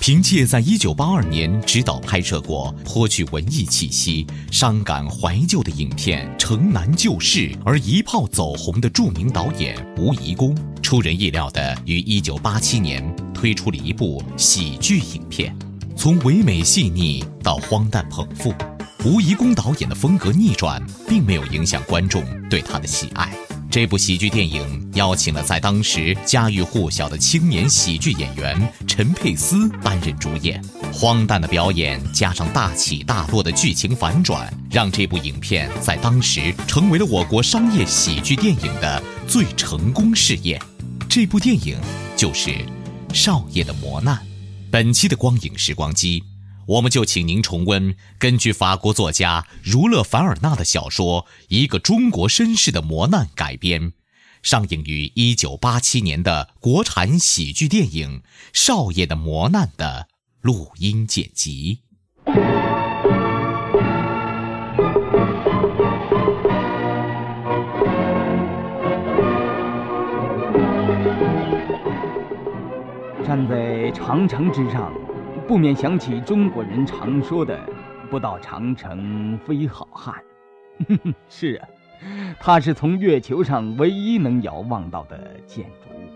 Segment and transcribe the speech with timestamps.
[0.00, 15.54] 凭借在1982年执导拍摄过颇具文艺气息、伤感怀旧的影片《城南旧事》而一炮走红的著名导演吴贻弓，出人意料地于1987年推出了一部喜剧影片。
[15.94, 18.54] 从唯美细腻到荒诞捧腹，
[19.04, 23.30] 吴贻弓导演的风格逆转，并没有影响观众对他的喜爱。
[23.70, 30.60] 这部喜剧电影邀请了在当时家喻户晓的青年喜剧演员陈佩斯担任主演。
[30.92, 40.60] 荒诞的表演加上大起大落的剧情反转，让这部影片在当时成为了我国商业喜剧电影的最成功试验。
[41.08, 41.78] 这部电影
[42.16, 42.50] 就是
[43.14, 44.16] 《少爷的磨难》。
[44.68, 46.20] 本期的光影时光机。
[46.70, 53.92] 我们就请您重温根据法国作家儒勒·凡尔纳的小说《一个中国绅士的磨难》改编，
[54.40, 58.20] 上映于1987年的国产喜剧电影
[58.52, 60.06] 《少爷的磨难》的
[60.40, 61.80] 录音剪辑。
[73.26, 75.09] 站在长城之上。
[75.50, 77.58] 不免想起中国人常说的
[78.08, 80.14] “不到长城非好汉”。
[81.28, 81.68] 是啊，
[82.38, 85.18] 它是从月球上唯一能遥望到的
[85.48, 86.08] 建筑物。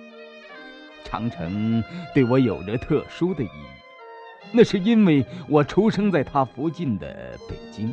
[1.02, 1.82] 长城
[2.14, 7.92] 对我有着特殊的意义，那是因为我出生在它附近的北京。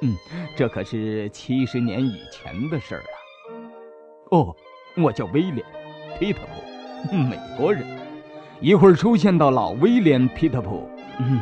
[0.00, 0.16] 嗯，
[0.56, 3.58] 这可是七十年以前的事儿了。
[4.30, 4.56] 哦，
[4.96, 5.58] 我叫威廉·
[6.18, 6.40] 皮特
[7.10, 8.00] 普，美国人。
[8.62, 10.88] 一会儿出现到老威廉·皮特普，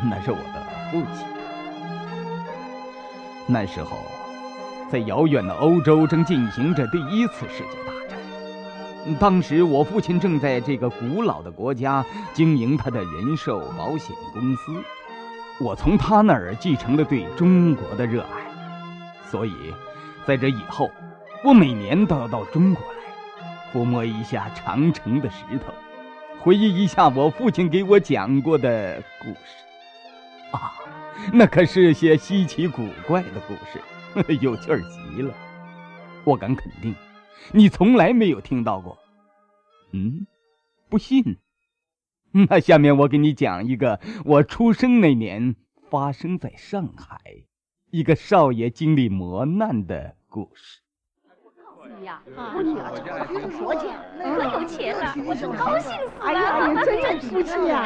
[0.09, 1.27] 那是我的父亲。
[3.47, 3.99] 那时候，
[4.91, 8.19] 在遥远的欧洲正进行着第一次世界大战。
[9.19, 14.73] 当时我父亲正在这个古老的国家经营他的人寿保险公司，
[15.59, 19.53] 我从他那儿继承了对中国的热爱，所以，
[20.25, 20.91] 在这以后，
[21.45, 22.99] 我每年都要到中国来，
[23.75, 25.75] 抚摸一下长城的石头。
[26.43, 29.37] 回忆一下我父亲给我讲过的故事，
[30.53, 30.73] 啊，
[31.35, 35.35] 那可是些稀奇古怪的故事， 有趣儿极了。
[36.25, 36.95] 我敢肯定，
[37.53, 38.97] 你从来没有听到过。
[39.93, 40.27] 嗯，
[40.89, 41.37] 不信？
[42.33, 45.57] 那下面我给你讲一个我出生那年
[45.91, 47.21] 发生在上海
[47.91, 50.81] 一个少爷经历磨难的故事。
[52.05, 52.21] 呀，
[52.55, 53.83] 我女儿找了个国家，
[54.23, 54.25] 可
[54.59, 56.11] 有钱了，我真高兴死了！
[56.21, 57.77] 哎呀，真有福气呀！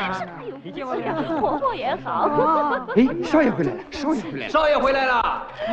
[0.63, 2.87] 你见我呀，婆婆也好。
[2.97, 5.47] 哎，少爷回来了，少爷回来了，少爷回来了！
[5.59, 5.67] 哎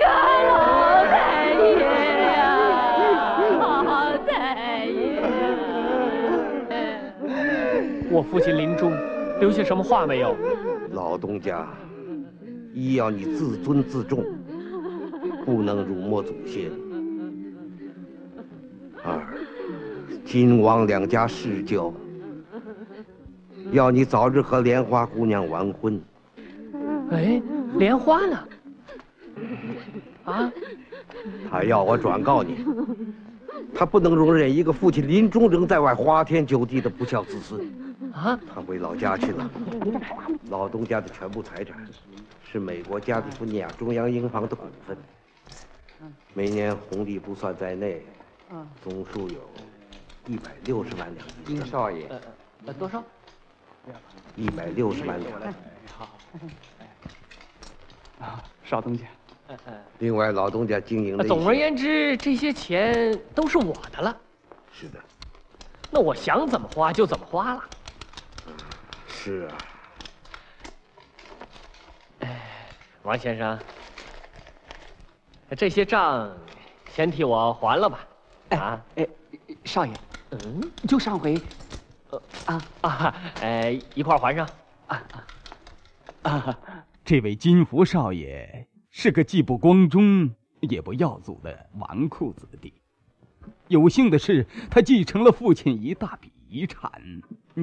[0.00, 0.06] 呀，
[0.48, 1.60] 老太爷
[2.36, 2.40] 呀，
[3.58, 5.20] 老太爷！
[8.10, 8.92] 我父亲临终
[9.38, 10.36] 留下什么话没有？
[10.92, 11.68] 老东家，
[12.72, 14.24] 一要你自尊自重，
[15.44, 16.70] 不能辱没祖先。
[19.02, 19.18] 二，
[20.30, 21.92] 金王两家世交，
[23.72, 26.00] 要你早日和莲花姑娘完婚。
[27.10, 27.42] 哎，
[27.76, 28.38] 莲花呢？
[30.24, 30.52] 啊？
[31.50, 32.64] 他要我转告你，
[33.74, 37.60] 他不能容忍一个父亲临终仍在外花天酒地的不孝子孙。
[38.12, 38.38] 啊？
[38.54, 39.50] 他回老家去了。
[40.48, 41.76] 老东家的全部财产，
[42.44, 44.96] 是美国加利福尼亚中央银行的股份，
[46.34, 48.00] 每年红利不算在内。
[48.82, 49.38] 总数有
[50.26, 52.06] 一百六十万两银金少爷，
[52.66, 53.02] 呃，多少？
[54.36, 55.54] 一百六十万两。
[55.96, 56.08] 好。
[58.20, 59.04] 啊，少东家。
[59.98, 61.24] 另外，老东家经营的。
[61.24, 64.16] 总而言之，这些钱都是我的了。
[64.72, 65.00] 是的。
[65.90, 67.64] 那我想怎么花就怎么花了。
[69.08, 69.58] 是啊。
[72.20, 72.40] 哎，
[73.02, 73.58] 王先生，
[75.56, 76.30] 这些账
[76.92, 78.06] 先替我还了吧。
[78.50, 79.08] 啊，哎，
[79.64, 79.92] 少爷，
[80.30, 81.40] 嗯，就上回，
[82.10, 84.48] 呃啊啊，呃，一块还上。
[84.86, 85.02] 啊
[86.22, 86.58] 啊啊！
[87.04, 90.30] 这位金福少爷是个既不光宗
[90.60, 92.72] 也不耀祖的纨绔子弟。
[93.68, 96.90] 有幸的是，他继承了父亲一大笔遗产，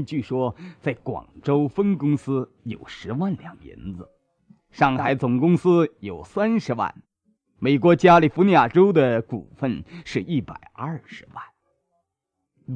[0.06, 4.10] 据说在广州分公司有十万两银子，
[4.72, 6.94] 上海总公司有三十万。
[7.60, 11.44] 美国加利福尼亚州的股份是一百二十万。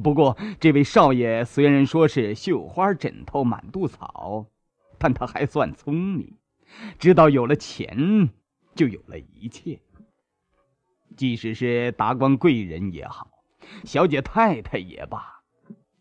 [0.00, 4.46] 不过，这位少爷虽然说是绣花枕头满肚草，
[4.98, 6.34] 但他还算聪明，
[6.98, 8.30] 知道有了钱
[8.74, 9.80] 就有了一切。
[11.14, 13.28] 即使是达官贵人也好，
[13.84, 15.42] 小姐太太也罢，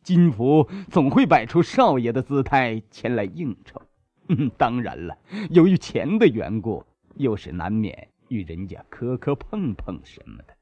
[0.03, 3.81] 金福总会摆出少爷的姿态前来应酬。
[4.57, 5.17] 当然了，
[5.49, 6.85] 由于钱的缘故，
[7.15, 8.07] 又是难免。
[8.29, 10.55] 与人家磕磕碰碰什么的，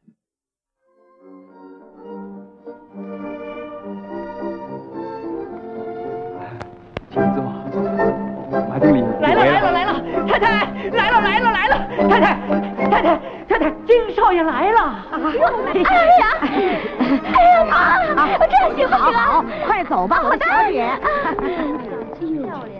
[7.11, 7.44] 请坐。
[8.69, 9.94] 马经理，来了来了来了，
[10.27, 10.50] 太太
[10.91, 11.73] 来了来了来了，
[12.09, 12.38] 太太
[12.89, 13.13] 太太
[13.47, 14.95] 太太，金少爷来了。
[15.11, 15.77] 哎
[16.19, 16.27] 呀，
[17.33, 17.65] 哎呀
[18.15, 19.13] 妈，这行不行？
[19.13, 20.89] 好，快走吧，小姐。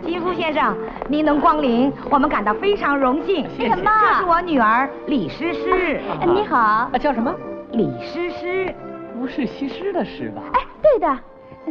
[0.03, 0.75] 金夫先生，
[1.07, 3.47] 您能光临，我们感到非常荣幸。
[3.57, 3.91] 什么。
[4.01, 6.01] 这是我女儿李诗诗。
[6.25, 7.33] 你好，叫什么？
[7.71, 8.73] 李诗诗。
[9.19, 10.41] 不是西施的诗吧？
[10.53, 11.17] 哎，对的，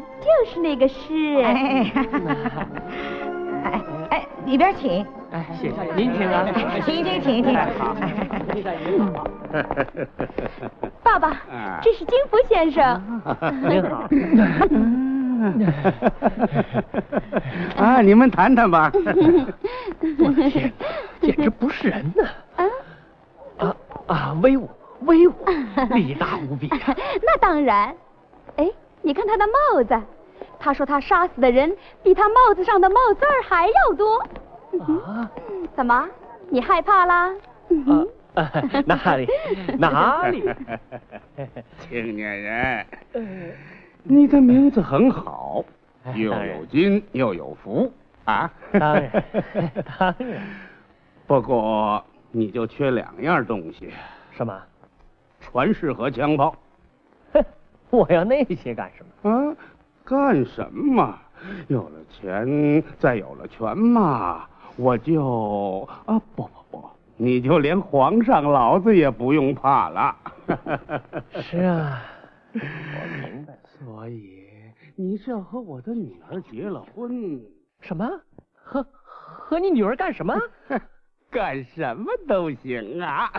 [0.21, 1.43] 就是那个诗。
[3.65, 3.81] 哎，
[4.11, 5.05] 哎，里边请。
[5.31, 5.77] 哎，谢谢。
[5.95, 6.47] 您请啊。
[6.85, 7.55] 请请请请。
[7.79, 7.95] 好。
[11.03, 11.41] 爸爸，
[11.83, 13.23] 这是金福先生。
[13.69, 14.09] 您好。
[17.85, 18.91] 啊，你们谈谈吧。
[20.19, 20.73] 我的天，
[21.21, 22.25] 简直不是人呐！
[23.59, 24.69] 啊啊，威武
[25.03, 25.35] 威武，
[25.91, 26.79] 力大无比啊！
[27.23, 27.95] 那当然。
[28.57, 28.69] 哎，
[29.03, 30.01] 你看他的帽子，
[30.59, 34.19] 他说他杀死的人比他帽子上的帽字儿还要多。
[35.05, 35.31] 啊？
[35.75, 36.09] 怎么？
[36.51, 37.33] 你害怕啦？
[38.35, 38.47] 啊，
[38.87, 39.29] 哪里
[39.79, 40.45] 哪里？
[41.81, 42.87] 青年人。
[44.03, 45.65] 你的名字很好，
[46.15, 47.93] 又有金又有福
[48.25, 48.51] 啊！
[48.73, 49.11] 当然，
[49.99, 50.41] 当然。
[51.27, 53.93] 不过你就缺两样东西。
[54.33, 54.59] 什么？
[55.41, 56.55] 传世和枪炮。
[57.91, 59.31] 哼，我要那些干什么？
[59.31, 59.57] 啊，
[60.05, 61.19] 干什么？
[61.69, 70.17] 有了钱，再有了权嘛，我就啊不不不，你就连皇上老子也不用怕了。
[71.41, 72.03] 是啊，
[72.55, 72.59] 我
[73.23, 73.57] 明白。
[73.79, 74.45] 所以
[74.97, 77.41] 你是要和我的女儿结了婚？
[77.81, 78.09] 什么？
[78.55, 80.35] 和和你女儿干什么？
[81.31, 83.31] 干什么都行啊！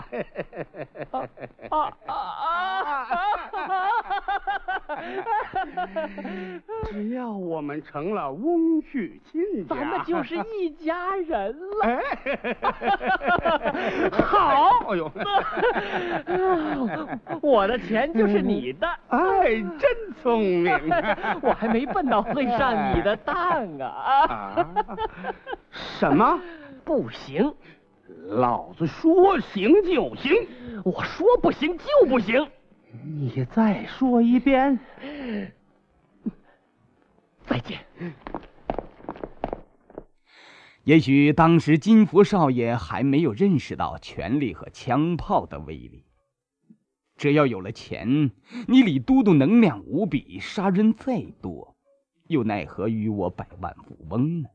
[1.10, 1.28] 啊
[1.70, 2.14] 啊啊！
[6.90, 12.00] 只要我们成了翁婿亲家，咱们就是一家人了。
[14.12, 15.10] 好，哎呦，
[17.42, 18.86] 我的钱就是你的。
[19.08, 19.90] 哎，真
[20.22, 20.72] 聪明，
[21.42, 24.66] 我还没笨到会上你的当啊！
[25.70, 26.40] 什么？
[26.84, 27.52] 不行。
[28.28, 30.32] 老子说行就行，
[30.84, 32.44] 我说不行就不行。
[33.04, 34.76] 你再说一遍。
[37.50, 37.84] 再见。
[40.84, 46.04] 也许当时金福少爷还没有认识到权力和枪炮的威力。
[47.16, 48.30] 只要有了钱，
[48.68, 51.76] 你李都督能量无比，杀人再多，
[52.28, 54.48] 又奈何于我百万富翁呢？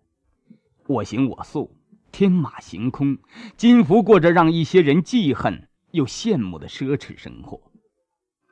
[0.88, 1.76] 我行我素。
[2.12, 3.18] 天马行空，
[3.58, 7.62] 金福过着让一些人记恨又羡慕的奢侈生活。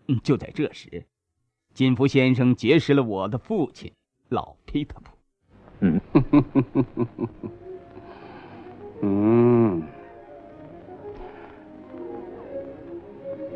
[0.10, 1.08] 嗯，就在这时，
[1.74, 3.94] 金福先生结识了我的父亲
[4.34, 5.12] 老皮特普。
[5.82, 6.02] 嗯，
[9.02, 9.84] 嗯，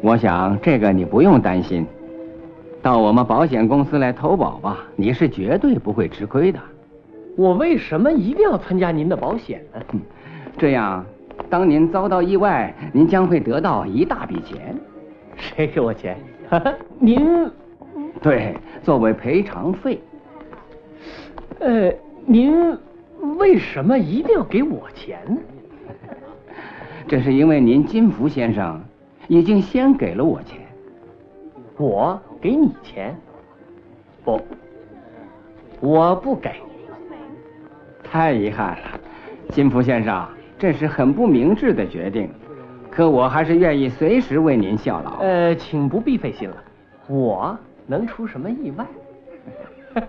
[0.04, 1.84] 我想这个你不用担心，
[2.84, 6.60] 到我们保险公司来投保吧，你是绝对不会吃亏的。
[7.36, 9.82] 我为什么一定要参加您的保险呢？
[10.60, 11.04] 这样，
[11.50, 14.76] 当您遭到意外，您将会得到一大笔钱。
[15.36, 16.20] 谁给我钱？
[17.00, 17.50] 您？
[18.22, 20.00] 对，作为赔偿费。
[21.60, 21.92] 呃，
[22.26, 22.78] 您
[23.38, 25.38] 为什么一定要给我钱呢？
[27.08, 28.84] 这是因为您金福先生
[29.28, 30.60] 已经先给了我钱。
[31.78, 33.16] 我给你钱？
[34.24, 34.42] 不，
[35.80, 36.52] 我不给。
[38.04, 39.00] 太遗憾了，
[39.50, 42.30] 金福先生，这是很不明智的决定。
[42.90, 45.18] 可我还是愿意随时为您效劳。
[45.20, 46.58] 呃，请不必费心了，
[47.08, 48.86] 我能出什么意外？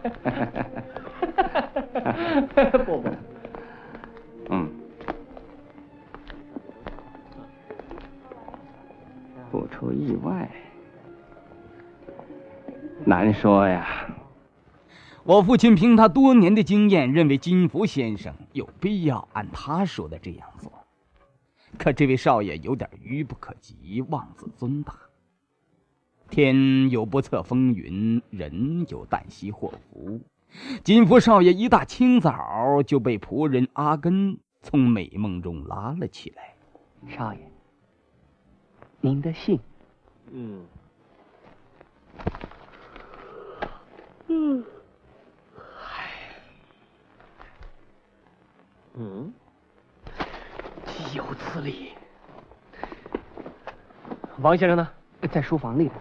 [2.84, 3.08] 不不，
[4.50, 4.70] 嗯，
[9.50, 10.50] 不出意外，
[13.04, 13.86] 难说呀。
[15.24, 20.72] 我父亲凭他多年的经验，认为金福先生有必要按他说的这样做。
[21.76, 24.94] 可这位少爷有点愚不可及，妄自尊大。
[26.30, 30.20] 天有不测风云，人有旦夕祸福。
[30.82, 36.54] 金福少爷一大清早就被仆人阿根从美梦中拉了起来。
[37.08, 37.40] 少爷，
[39.00, 39.60] 您的信。
[40.30, 40.66] 嗯。
[44.26, 44.64] 嗯。
[49.00, 49.32] 嗯，
[50.84, 51.92] 岂有此理！
[54.40, 54.88] 王先生呢？
[55.30, 55.92] 在书房里呢。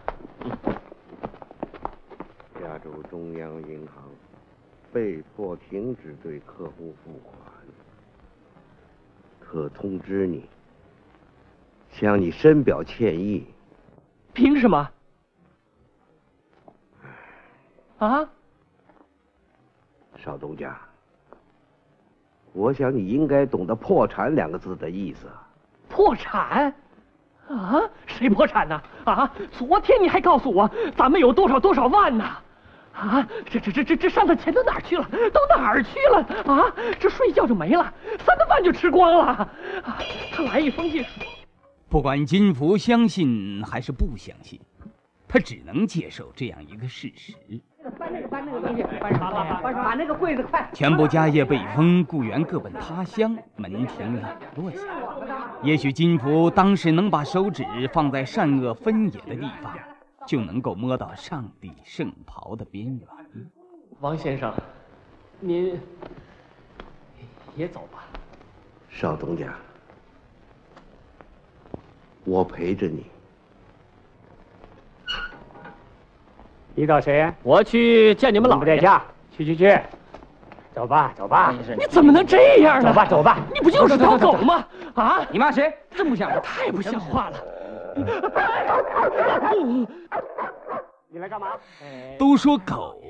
[2.59, 4.03] 加州中央银行
[4.91, 7.35] 被迫停止对客户付款，
[9.39, 10.49] 可通知你，
[11.91, 13.45] 向你深表歉意。
[14.33, 14.89] 凭什么？
[17.99, 18.29] 啊？
[20.17, 20.77] 少东家。
[22.53, 25.27] 我想你应该懂得“破产”两个字的意思。
[25.89, 26.73] 破产？
[27.47, 27.81] 啊？
[28.05, 28.81] 谁破产呢？
[29.05, 29.31] 啊？
[29.51, 32.23] 昨天你还告诉我咱们有多少多少万呢？
[32.23, 32.43] 啊？
[33.45, 35.07] 这这这这这上的钱都哪儿去了？
[35.33, 36.19] 都哪儿去了？
[36.45, 36.73] 啊？
[36.99, 37.93] 这睡觉就没了，
[38.25, 39.25] 三顿饭就吃光了。
[39.25, 39.49] 啊？
[40.31, 41.05] 他来一封信，
[41.89, 44.59] 不管金福相信还是不相信，
[45.27, 47.33] 他只能接受这样一个事实。
[47.97, 50.69] 搬那个搬那个东西，搬上搬，把那个柜子快。
[50.73, 54.23] 全部家业被封，雇员各奔他乡，门庭冷
[54.57, 54.79] 落下。
[55.63, 57.63] 也许金福当时能把手指
[57.93, 59.73] 放在善恶分野的地方，
[60.27, 63.07] 就能够摸到上帝圣袍的边缘。
[64.01, 64.53] 王先生，
[65.39, 65.79] 您
[67.55, 68.03] 也走吧。
[68.89, 69.55] 少东家，
[72.25, 73.05] 我陪着你。
[76.75, 77.33] 你找谁？
[77.41, 79.01] 我去见你们老殿下。
[79.31, 79.79] 去去去，
[80.73, 81.53] 走吧走吧。
[81.77, 82.89] 你怎么能这样呢？
[82.89, 83.39] 走吧走吧。
[83.53, 84.67] 你不就是条狗吗？
[84.95, 85.25] 啊！
[85.31, 85.73] 你骂谁？
[85.91, 86.39] 这么不像话！
[86.39, 87.37] 太不像话了。
[91.09, 91.57] 你来干嘛？
[92.19, 93.01] 都说狗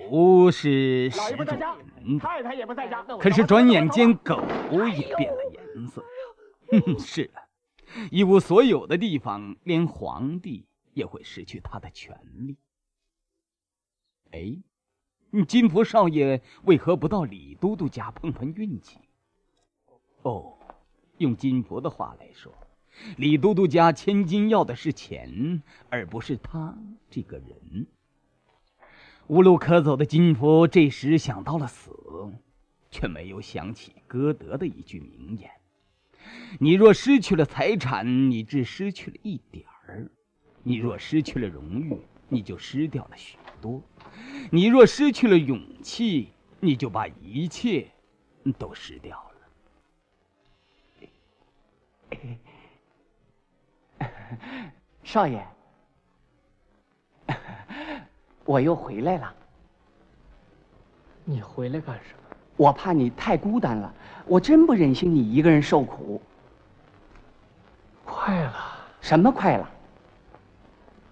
[0.52, 3.04] 是始主人，太太也不在家。
[3.20, 4.40] 可是转眼间狗
[4.72, 6.04] 也变了颜色。
[6.72, 7.42] 哼 是的，
[8.12, 12.18] 一无所有的地方，连皇帝也会失去他的权
[12.48, 12.56] 利。
[14.32, 19.00] 哎，金佛少爷为何不到李都督家碰碰运气？
[20.22, 20.54] 哦，
[21.18, 22.54] 用金佛的话来说，
[23.18, 26.78] 李都督家千金要的是钱，而不是他
[27.10, 27.88] 这个人。
[29.28, 31.92] 无路可走的金福这时想到了死，
[32.90, 35.52] 却没有想起歌德的一句名言
[36.60, 40.10] ：“你若失去了财产，你只失去了一点儿；
[40.64, 41.98] 你若失去了荣誉，
[42.30, 43.82] 你就失掉了许多。”
[44.50, 46.30] 你若失去了勇气，
[46.62, 47.92] 你就把一切
[48.58, 49.32] 都失掉了。
[55.04, 55.46] 少爷，
[58.46, 59.34] 我又回来了。
[61.24, 62.36] 你回来干什么？
[62.56, 63.94] 我怕你太孤单了，
[64.26, 66.22] 我真不忍心你一个人受苦。
[68.06, 68.54] 快了？
[69.02, 69.70] 什么快了？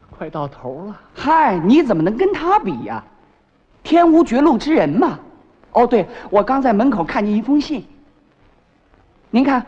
[0.09, 1.01] 快到头了。
[1.13, 3.03] 嗨，你怎么能跟他比呀？
[3.83, 5.19] 天无绝路之人嘛。
[5.73, 7.85] 哦，对，我刚在门口看见一封信。
[9.29, 9.65] 您看。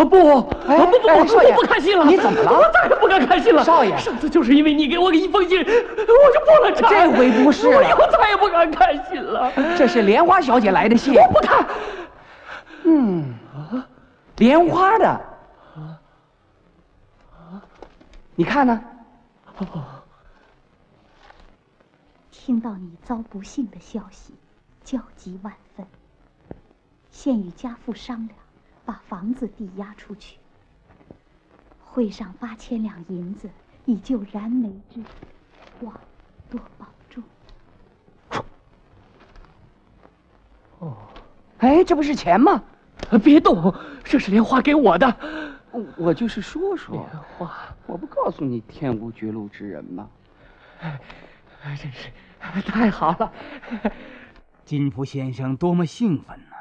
[0.00, 0.38] 啊不！
[0.38, 1.26] 啊不不不！
[1.26, 2.04] 少爷，不看信了。
[2.06, 2.50] 你怎么了？
[2.52, 3.62] 我再也不敢看信了。
[3.62, 6.88] 少爷，上次就是因为你给我一封信，我就破了产。
[6.88, 7.76] 这回不是了。
[7.76, 9.52] 我以后再也不敢看信了。
[9.76, 11.14] 这是莲花小姐来的信。
[11.14, 11.66] 我不看。
[12.84, 13.34] 嗯。
[13.54, 13.86] 啊，
[14.36, 15.06] 莲花的。
[15.06, 15.20] 啊
[17.32, 17.60] 啊，
[18.34, 18.80] 你看呢？
[22.30, 24.32] 听到你遭不幸的消息，
[24.82, 25.86] 焦急万分。
[27.10, 28.30] 现与家父商量，
[28.90, 30.36] 把房子抵押出去，
[31.84, 33.48] 汇上八千两银子，
[33.84, 35.06] 以救燃眉之急，
[35.82, 35.94] 望
[36.50, 37.22] 多保重。
[40.80, 40.96] 哦，
[41.58, 42.60] 哎，这不是钱吗？
[43.22, 45.16] 别动，这是莲花给我的。
[45.96, 46.96] 我就是说说。
[46.96, 50.10] 莲花，我不告诉你天无绝路之人吗？
[50.80, 50.98] 哎，
[51.80, 52.10] 真是
[52.62, 53.32] 太好了！
[54.64, 56.56] 金福先生多么兴奋呢！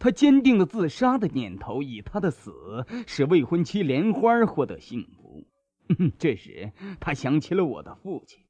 [0.00, 5.46] 他坚定了自杀的念头，以他的死使未婚妻莲花获得幸福。
[6.18, 8.42] 这时，他想起了我的父亲，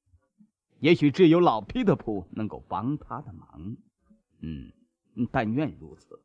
[0.78, 3.76] 也许只有老皮的铺能够帮他的忙。
[4.42, 4.70] 嗯，
[5.32, 6.22] 但愿如此，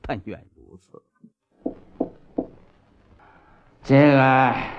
[0.00, 1.02] 但愿如此。
[3.82, 4.74] 进来，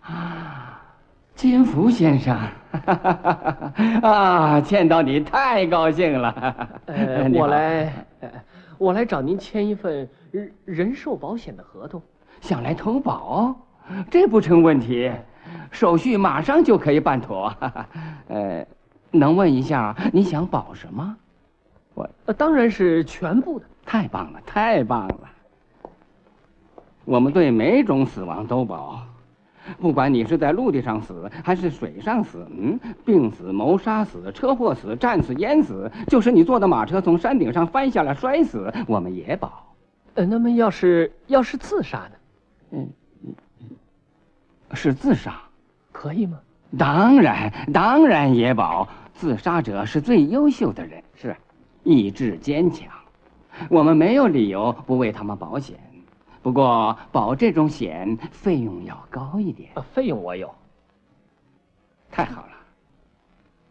[0.00, 0.98] 啊，
[1.36, 2.34] 金福先生，
[4.02, 6.68] 啊，见到你太高兴了。
[6.86, 7.92] 呃，我来，
[8.78, 12.00] 我来找您签一份人人寿保险的合同，
[12.40, 13.54] 想来投保，
[14.10, 15.12] 这不成问题，
[15.70, 17.54] 手续马上就可以办妥。
[18.28, 18.66] 呃，
[19.10, 21.16] 能问一下你想保什么？
[21.92, 23.66] 我当然是全部的。
[23.84, 25.20] 太棒了，太棒了。
[27.04, 29.00] 我们对每种死亡都保，
[29.80, 39.74] 不管你是在陆地上死还是水上死，嗯，病死、谋杀死、车祸死、战死、淹死，就是你坐的马车从山顶上翻下来摔死，我们也保。
[40.14, 42.10] 呃，那么要是要是自杀呢？
[42.70, 42.88] 嗯，
[44.72, 45.40] 是自杀，
[45.92, 46.38] 可以吗？
[46.76, 48.88] 当然，当然也保。
[49.14, 51.34] 自杀者是最优秀的人，是，
[51.84, 52.86] 意志坚强，
[53.70, 55.78] 我们没有理由不为他们保险。
[56.46, 59.68] 不过保这种险费用要高一点。
[59.92, 60.54] 费用我有。
[62.08, 62.52] 太好了。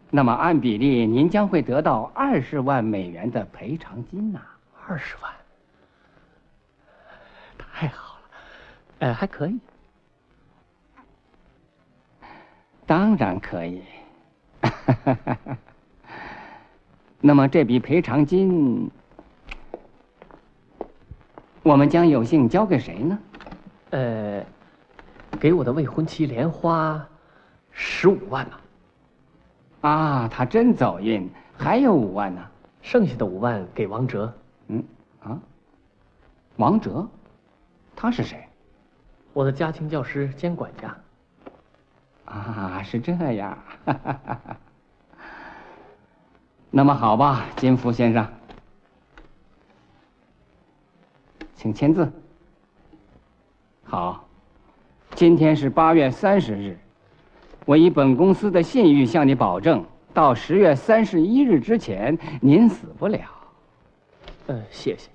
[0.10, 4.42] 那么按比例，您将会得到二十万美元的赔偿金呐。
[4.86, 5.32] 二十万。
[7.58, 8.22] 太好了。
[9.00, 9.58] 呃，还可以。
[12.86, 13.82] 当然可以。
[17.22, 18.92] 那么这笔赔偿金。
[21.66, 23.20] 我们将有幸交给谁呢？
[23.90, 24.46] 呃，
[25.40, 27.04] 给我的未婚妻莲花
[27.72, 28.62] 十五万吧。
[29.82, 32.42] 啊，他真走运，还有五万呢。
[32.84, 34.32] 剩下的五万给王哲。
[34.68, 34.84] 嗯，
[35.24, 35.40] 啊，
[36.58, 37.08] 王哲，
[37.96, 38.48] 他是谁？
[39.34, 40.96] 我的家庭教师兼管家。
[42.26, 43.58] 啊，是这样。
[46.70, 48.28] 那么好吧，金福先生。
[51.56, 52.12] 请签字。
[53.84, 54.28] 好，
[55.16, 56.78] 今天是八月三十日，
[57.66, 63.20] 我以本公司的信誉向你保证，到十月三十一日之前，您死不了。
[64.48, 65.10] 呃，谢谢。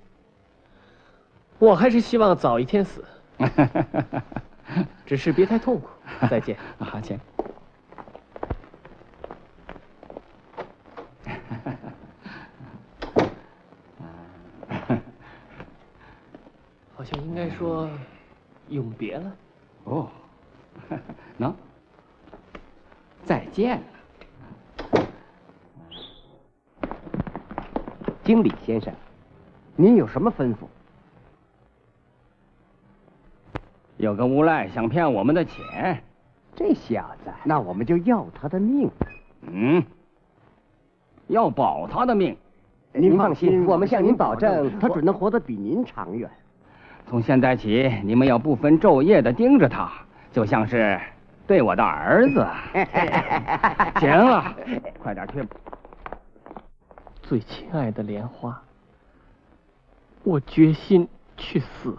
[1.58, 3.04] 我还是希望早一天死，
[5.04, 5.88] 只是别太痛苦。
[6.30, 6.56] 再见。
[6.78, 7.20] 好，签。
[17.10, 17.90] 好像应该说
[18.68, 19.32] 永别了。
[19.84, 20.08] 哦，
[21.40, 21.52] 喏，
[23.24, 23.84] 再见了，
[28.22, 28.94] 经理先生，
[29.74, 30.58] 您有什么吩咐？
[33.96, 36.00] 有个无赖想骗我们的钱，
[36.54, 38.88] 这小子，那我们就要他的命。
[39.42, 39.82] 嗯，
[41.26, 42.36] 要保他的命。
[42.92, 46.30] 您放心，我们向您保证，他准能活得比您长远。
[47.10, 49.90] 从现在起，你们要不分昼夜的盯着他，
[50.30, 50.96] 就像是
[51.44, 52.46] 对我的儿子。
[53.98, 54.54] 行了，
[55.00, 55.44] 快点去。
[57.20, 58.62] 最亲爱的莲花，
[60.22, 61.98] 我决心去死，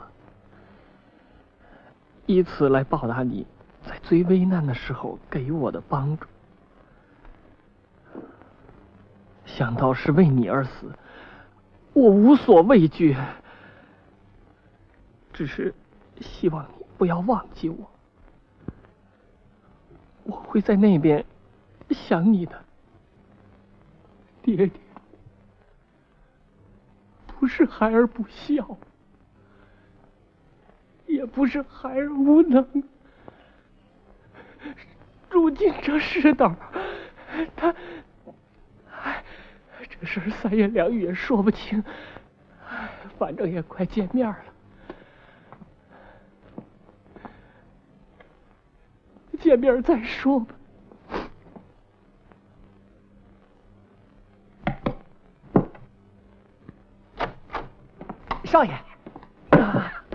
[2.25, 3.45] 以此来报答你
[3.85, 6.25] 在最危难的时候给我的帮助。
[9.45, 10.89] 想到是为你而死，
[11.91, 13.17] 我无所畏惧。
[15.33, 15.73] 只是
[16.19, 17.91] 希望你不要忘记我，
[20.23, 21.25] 我会在那边
[21.89, 22.63] 想你的，
[24.43, 24.71] 爹爹。
[27.39, 28.77] 不是孩儿不孝，
[31.07, 32.83] 也不是孩儿无能，
[35.27, 36.55] 如今这世道，
[37.55, 37.73] 他，
[38.91, 39.23] 哎，
[39.89, 41.83] 这事儿三言两语也说不清，
[43.17, 44.50] 反正也快见面了。
[49.41, 50.53] 见面再说吧，
[58.43, 58.71] 少爷，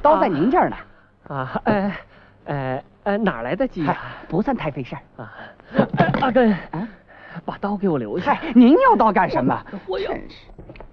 [0.00, 0.76] 刀在您这儿呢。
[1.28, 1.96] 啊，哎，
[2.44, 3.98] 哎，哎，哪来的鸡呀？
[4.28, 5.32] 不算太费事儿啊。
[6.20, 6.56] 阿根，
[7.44, 8.32] 把刀给我留下。
[8.32, 9.60] 嗨，您要刀干什么？
[9.88, 10.12] 我要。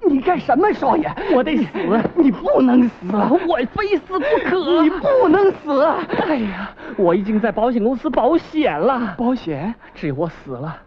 [0.05, 1.09] 你干什么，少爷？
[1.33, 1.69] 我得死！
[2.15, 3.05] 你不能死！
[3.47, 4.81] 我非死不可！
[4.81, 5.81] 你不能死！
[6.27, 9.15] 哎呀，我已经在保险公司保险了。
[9.17, 9.73] 保险？
[9.93, 10.81] 只有我死了，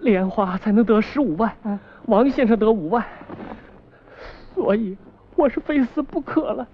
[0.00, 1.52] 莲花才能得十五万，
[2.06, 3.04] 王先生得五万。
[4.54, 4.96] 所以
[5.36, 6.66] 我是非死不可了。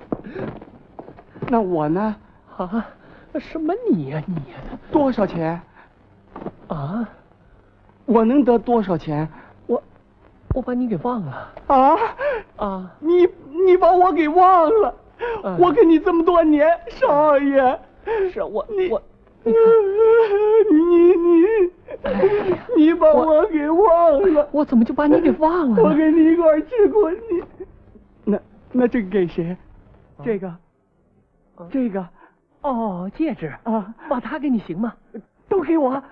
[1.49, 2.17] 那我呢？
[2.57, 2.87] 啊？
[3.39, 4.59] 什么你呀你呀？
[4.93, 5.61] 多少钱？
[6.69, 7.09] 啊？
[8.07, 9.29] 我能得多少钱？
[9.67, 9.83] 我
[10.55, 11.53] 我把你给忘了。
[11.67, 11.97] 啊
[12.57, 12.91] 啊！
[13.01, 13.27] 你
[13.67, 14.95] 你把我给忘了？
[15.43, 17.81] 嗯我跟你这么多年，少爷。
[18.33, 19.03] 是我我
[19.45, 19.53] 你
[20.71, 20.79] 你
[21.17, 24.49] 你你把我给忘了。
[24.53, 25.83] 我怎么就把你给忘了？
[25.83, 27.19] 我跟你一块儿吃过你。
[28.25, 28.41] 那
[28.73, 29.57] 那这个给谁？
[30.25, 30.57] 这个，
[31.71, 32.07] 这个
[32.63, 34.95] 哦，戒指啊，把它给你行吗？
[35.49, 36.03] 都给我。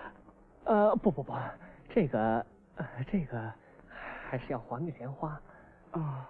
[0.65, 1.33] 呃，不不不，
[1.89, 2.45] 这个
[2.77, 3.51] 呃这个
[4.29, 5.41] 还是要还给莲花。
[5.93, 6.29] 啊，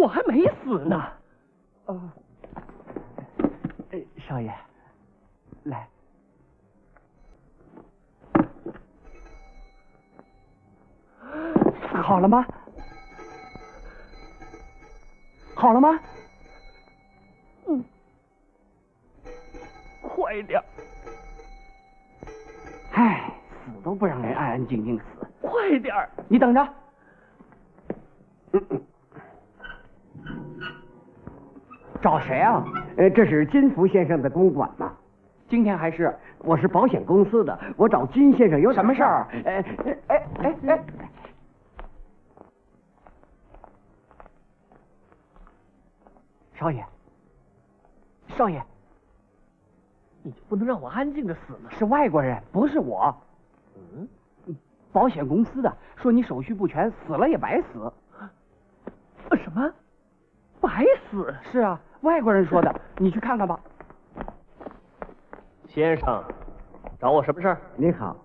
[0.00, 1.02] 我还没死呢。
[1.86, 2.14] 啊，
[3.90, 4.52] 哎，少爷，
[5.64, 5.88] 来，
[12.02, 12.46] 好了吗？
[15.54, 16.00] 好了吗？
[17.66, 17.84] 嗯，
[20.02, 20.62] 快点，
[22.92, 23.32] 哎，
[23.64, 25.04] 死都不让人安安静静死。
[25.40, 26.10] 快点儿！
[26.28, 26.74] 你等着。
[32.02, 32.64] 找谁啊？
[32.96, 34.92] 呃，这是金福先生的公馆吗？
[35.48, 39.28] 今天还是我是保险公司的，我找金先生有什么事儿？
[39.44, 40.84] 哎哎哎哎哎！
[46.54, 46.84] 少爷，
[48.36, 48.62] 少爷，
[50.22, 51.70] 你就不能让我安静的死吗？
[51.78, 53.14] 是外国人，不是我。
[53.76, 54.08] 嗯，
[54.92, 57.92] 保险公司的说你手续不全，死了也白死。
[59.36, 59.72] 什么？
[61.50, 63.60] 是啊，外国人说的，你去看看吧。
[65.66, 66.22] 先生，
[66.98, 67.58] 找我什么事儿？
[67.76, 68.16] 您好，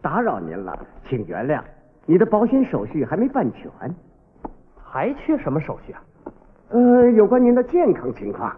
[0.00, 1.62] 打扰您了，请原谅，
[2.04, 3.70] 你的保险手续还没办全。
[4.84, 6.02] 还缺什么手续啊？
[6.70, 8.54] 呃，有关您的健康情况。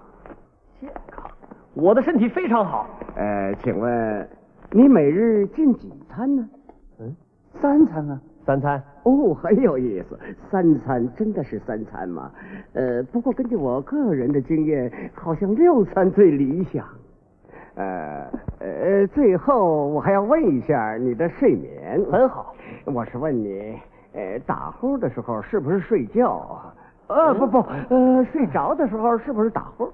[0.81, 1.31] 健康？
[1.75, 2.88] 我的身体非常好。
[3.16, 4.29] 呃，请问
[4.70, 6.49] 你每日进几餐呢？
[7.01, 7.14] 嗯，
[7.61, 8.20] 三餐啊。
[8.44, 8.83] 三餐？
[9.04, 10.18] 哦，很有意思。
[10.50, 12.30] 三餐真的是三餐吗？
[12.72, 16.87] 呃，不过根据我个人的经验，好像六餐最理想。
[17.76, 18.30] 呃
[18.61, 22.00] 呃，最后我还要问一下你的睡眠。
[22.11, 22.54] 很好。
[22.85, 23.76] 我是问你，
[24.12, 26.74] 呃，打呼的时候是不是睡觉啊？
[27.09, 29.90] 呃，不不，呃，睡着的时候是不是打呼？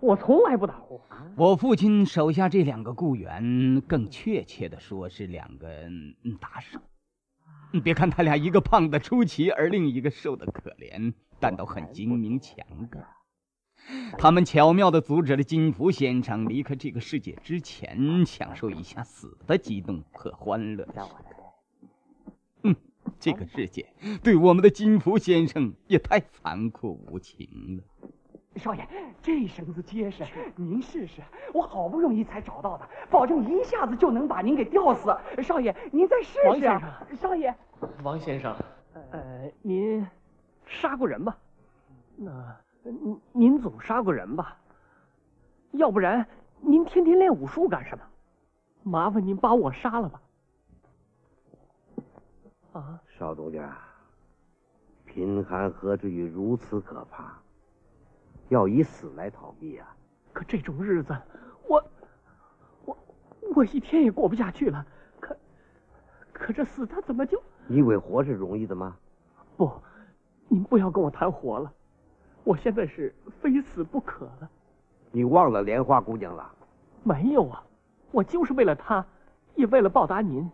[0.00, 1.00] 我从来不打呼。
[1.36, 5.68] 我父亲手下这两个雇员，更确切的说是两个
[6.24, 6.80] 嗯打手。
[7.80, 13.06] 别看他俩一个胖的出奇，而另一个瘦的可怜，但都很精明强干。
[14.16, 20.86] 他们巧妙的阻止了金福先生离开这个世界之前，享受一下死的激动和欢乐。
[22.62, 22.76] 嗯，
[23.18, 27.84] 这个世界对我们的金福先生也太残酷无情了。
[28.56, 28.86] 少爷，
[29.22, 30.24] 这绳子结实，
[30.56, 31.22] 您试试。
[31.54, 35.16] 我好不容易才找到的，保证一下子就能把您给吊死。
[35.42, 36.48] 少爷，您再试试。
[36.48, 37.54] 王先生，少爷，
[38.02, 38.54] 王先生，
[39.10, 40.06] 呃，您
[40.66, 41.36] 杀过人吧？
[42.16, 44.56] 那您您总杀过人吧？
[45.72, 46.26] 要不然
[46.60, 48.04] 您天天练武术干什么？
[48.82, 50.20] 麻烦您把我杀了吧。
[52.72, 53.78] 啊，少东家，
[55.06, 57.38] 贫寒何至于如此可怕？
[58.52, 59.96] 要以死来逃避啊！
[60.30, 61.16] 可这种日子，
[61.66, 61.82] 我
[62.84, 62.96] 我
[63.56, 64.86] 我一天也过不下去了。
[65.18, 65.34] 可
[66.34, 67.42] 可这死他怎么就……
[67.66, 68.94] 你以为活是容易的吗？
[69.56, 69.72] 不，
[70.48, 71.72] 您不要跟我谈活了，
[72.44, 74.50] 我现在是非死不可了。
[75.10, 76.54] 你忘了莲花姑娘了？
[77.02, 77.64] 没有啊，
[78.10, 79.02] 我就是为了她，
[79.54, 80.46] 也为了报答您。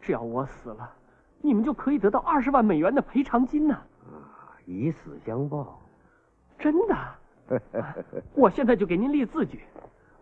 [0.00, 0.92] 只要我死了，
[1.40, 4.58] 你们就可以得到二十万美元的赔偿金呢、啊！
[4.66, 5.80] 以死相报，
[6.58, 6.96] 真的。
[8.34, 9.60] 我现在就给您立字据，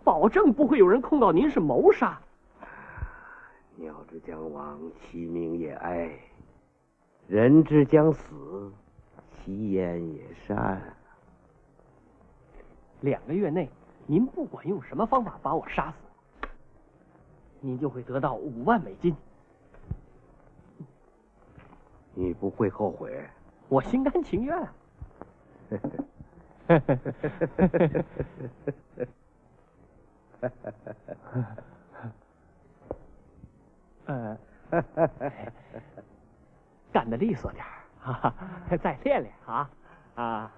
[0.04, 2.20] 保证不会有人控告您是谋杀。
[3.76, 6.08] 鸟之将亡，其鸣也哀；
[7.26, 8.72] 人之将死，
[9.32, 10.80] 其言也善。
[13.00, 13.68] 两个月内，
[14.06, 16.48] 您不管用什么方法把我杀死，
[17.60, 19.14] 您就会得到五万美金。
[22.14, 23.22] 你不会后悔？
[23.68, 24.68] 我心甘情愿。
[26.66, 26.96] 呵呵
[34.07, 34.37] 呵，
[36.92, 38.35] 干得利索点，儿哈，
[38.83, 39.70] 再练练啊。
[40.16, 40.50] 啊，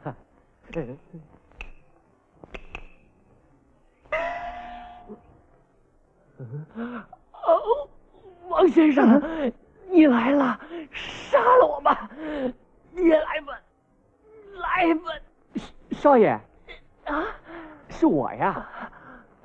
[8.49, 9.53] 王先生，
[9.91, 10.59] 你来了，
[10.93, 12.09] 杀了我吧，
[12.93, 13.61] 你也来吧，
[14.55, 15.13] 来吧。
[15.99, 16.29] 少爷，
[17.07, 17.27] 啊，
[17.89, 18.69] 是我呀，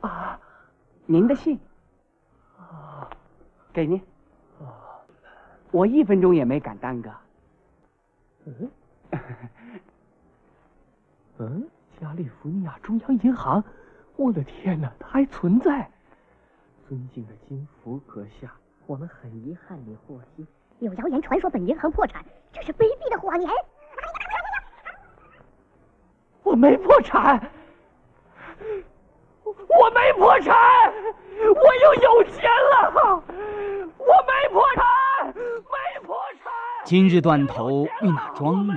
[0.02, 0.40] 啊，
[1.08, 1.60] 您的信，
[2.60, 3.10] 啊
[3.74, 4.00] 给您，
[4.60, 5.02] 啊
[5.72, 7.10] 我一分钟也没敢耽搁。
[8.46, 8.72] 嗯，
[11.40, 11.68] 嗯，
[12.00, 13.64] 加利福尼亚中央银行，
[14.16, 15.90] 我的天哪，它还存在！
[16.88, 18.54] 尊敬的金福阁下，
[18.86, 20.46] 我们很遗憾你获悉，
[20.78, 23.50] 有谣言传说本银行破产，这是卑鄙的谎言。
[26.44, 27.40] 我没破产，
[29.46, 30.56] 我没破产，
[31.40, 32.94] 我又有钱了，
[33.98, 34.86] 我没破产，
[35.28, 36.52] 没破产。
[36.84, 38.76] 今日断头为哪桩呢？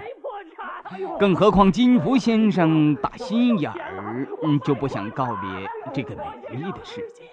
[1.18, 7.24] 更何况金福先生打心眼儿，嗯，就不想告别这个美丽的世界。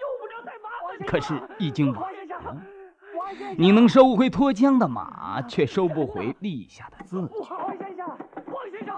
[1.05, 2.01] 可是已经晚
[2.43, 2.57] 了，
[3.57, 7.43] 你能收回脱缰的马，却收不回立下的字据。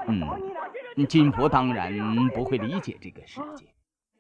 [0.08, 0.22] 嗯，
[1.04, 1.92] 金佛当然
[2.30, 3.66] 不会理解这个世界。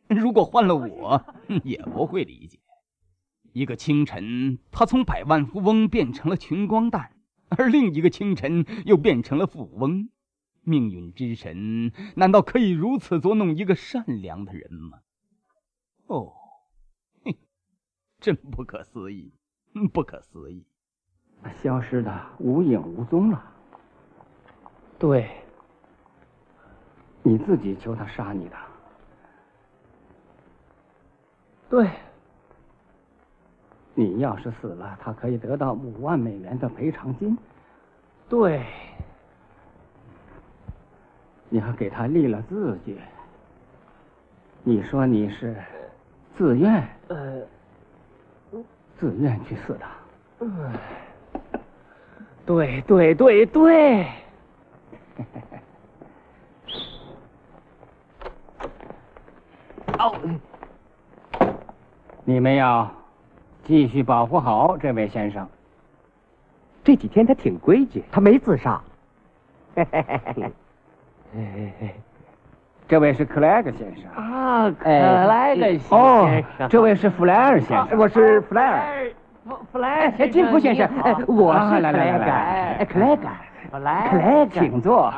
[0.07, 1.23] 如果换了我，
[1.63, 2.59] 也不会理解。
[3.53, 7.15] 一个清晨，他从百万富翁变成了穷光蛋，
[7.49, 10.09] 而另一个清晨又变成了富翁。
[10.67, 14.99] 命运之神难道可以如此捉弄一个善良的人吗？
[16.07, 16.33] 哦，
[17.23, 17.37] 嘿，
[18.19, 19.31] 真不可思议，
[19.93, 20.65] 不可思议！
[21.61, 23.43] 消失的无影无踪了。
[24.97, 25.44] 对，
[27.27, 28.55] 你自己求他杀你的。
[31.67, 31.89] 对，
[33.95, 37.35] 你要是死了，他可以得到五万美元的赔偿金。
[38.29, 38.63] 对。
[41.49, 42.99] 你还给他立了字据，
[44.61, 45.55] 你说你是
[46.37, 47.41] 自愿，呃，
[48.99, 49.85] 自愿去死的。
[50.41, 50.73] 嗯，
[52.45, 54.07] 对对对对。
[60.05, 60.13] 哦，
[62.23, 62.87] 你们要
[63.63, 65.47] 继续保护好这位先生。
[66.83, 68.79] 这几天他挺规矩，他没自杀。
[69.75, 71.95] 嘿嘿嘿
[72.87, 74.05] 这位是克莱格先生。
[74.11, 75.97] 啊，克莱格先生。
[75.97, 79.11] 哦，这位是弗莱尔先生，我是弗莱尔。
[79.71, 80.87] 弗莱尔，金福先生，
[81.27, 83.27] 我是来来来，克莱格，
[83.71, 85.11] 弗莱克莱格，请坐。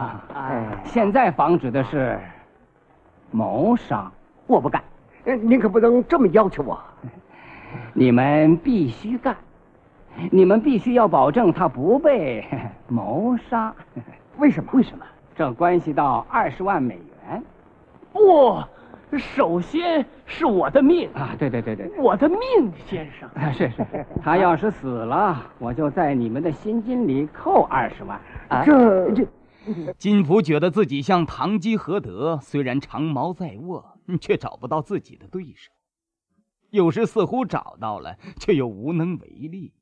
[0.85, 2.17] 现在防止的是
[3.31, 4.09] 谋杀，
[4.47, 4.81] 我不干。
[5.43, 6.79] 您可不能这么要求我。
[7.93, 9.35] 你们必须干，
[10.31, 12.45] 你们必须要保证他不被
[12.87, 13.73] 谋杀。
[14.37, 14.69] 为什么？
[14.73, 15.05] 为什么？
[15.35, 17.43] 这关系到二十万美元。
[18.13, 18.57] 不，
[19.17, 21.35] 首先是我的命啊！
[21.37, 22.39] 对对对对，我的命，
[22.85, 23.29] 先生。
[23.35, 23.85] 啊是是，
[24.23, 28.19] 他要是死了，我就在你们的薪金里扣二十万。
[28.47, 29.27] 啊这这，
[29.97, 33.83] 金福觉得自己像堂吉诃德，虽然长矛在握，
[34.21, 35.71] 却找不到自己的对手；
[36.69, 39.73] 有时似乎找到了，却又无能为力。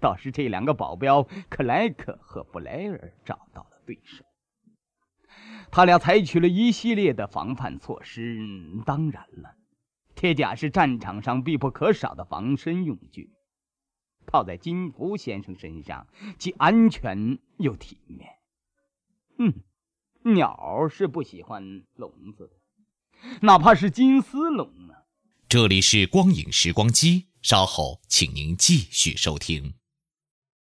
[0.00, 3.82] 倒是这两个保镖克莱克和布莱尔找到了。
[3.86, 4.24] 对手，
[5.70, 8.38] 他俩采取了一系列的防范措施。
[8.84, 9.54] 当然了，
[10.14, 13.30] 铁甲是战场上必不可少的防身用具，
[14.26, 16.06] 套在金福先生身上，
[16.38, 18.28] 既安全又体面。
[19.38, 19.54] 嗯，
[20.34, 22.57] 鸟是不喜欢笼子的，
[23.42, 24.94] 哪怕是金丝笼呢。
[25.48, 29.74] 这里是光影时光机，稍后请您继续收听。